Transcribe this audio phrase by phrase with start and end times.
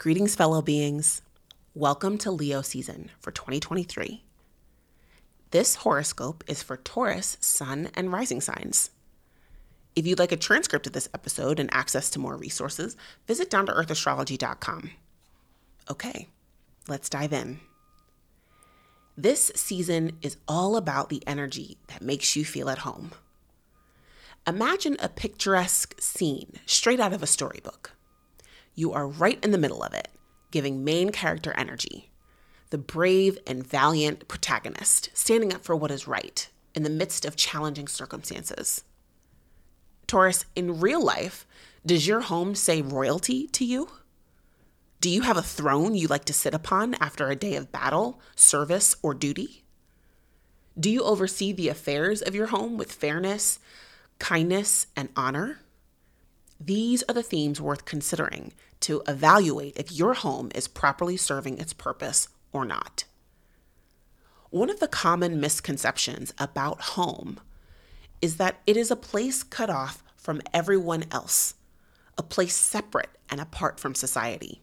[0.00, 1.20] Greetings, fellow beings.
[1.74, 4.24] Welcome to Leo season for 2023.
[5.50, 8.92] This horoscope is for Taurus, Sun, and Rising signs.
[9.94, 14.92] If you'd like a transcript of this episode and access to more resources, visit Down2EarthAstrology.com.
[15.90, 16.28] Okay,
[16.88, 17.60] let's dive in.
[19.18, 23.10] This season is all about the energy that makes you feel at home.
[24.46, 27.92] Imagine a picturesque scene straight out of a storybook.
[28.74, 30.08] You are right in the middle of it,
[30.50, 32.10] giving main character energy.
[32.70, 37.36] The brave and valiant protagonist standing up for what is right in the midst of
[37.36, 38.84] challenging circumstances.
[40.06, 41.46] Taurus, in real life,
[41.84, 43.88] does your home say royalty to you?
[45.00, 48.20] Do you have a throne you like to sit upon after a day of battle,
[48.36, 49.64] service, or duty?
[50.78, 53.58] Do you oversee the affairs of your home with fairness,
[54.18, 55.60] kindness, and honor?
[56.62, 61.72] These are the themes worth considering to evaluate if your home is properly serving its
[61.72, 63.04] purpose or not.
[64.50, 67.40] One of the common misconceptions about home
[68.20, 71.54] is that it is a place cut off from everyone else,
[72.18, 74.60] a place separate and apart from society.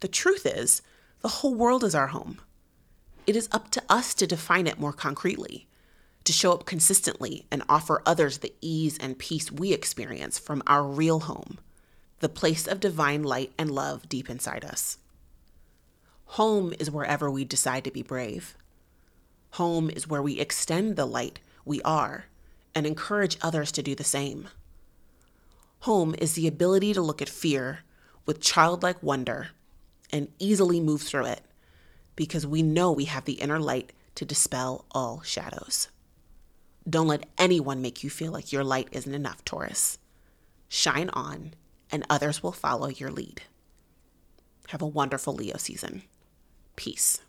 [0.00, 0.82] The truth is,
[1.20, 2.40] the whole world is our home.
[3.26, 5.66] It is up to us to define it more concretely
[6.24, 10.82] to show up consistently and offer others the ease and peace we experience from our
[10.84, 11.58] real home,
[12.20, 14.98] the place of divine light and love deep inside us.
[16.26, 18.56] Home is wherever we decide to be brave.
[19.52, 22.26] Home is where we extend the light we are
[22.74, 24.48] and encourage others to do the same.
[25.80, 27.80] Home is the ability to look at fear
[28.24, 29.48] with childlike wonder
[30.10, 31.42] and easily move through it
[32.14, 35.88] because we know we have the inner light to dispel all shadows.
[36.88, 39.98] Don't let anyone make you feel like your light isn't enough, Taurus.
[40.68, 41.54] Shine on,
[41.90, 43.42] and others will follow your lead.
[44.68, 46.02] Have a wonderful Leo season.
[46.76, 47.20] Peace.